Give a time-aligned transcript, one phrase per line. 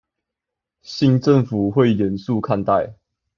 [0.81, 2.95] 新政府會嚴肅看待